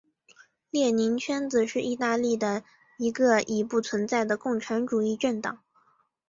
[0.71, 2.63] 列宁圈子是意大利的
[2.97, 5.59] 一个已不存在的共产主义政党。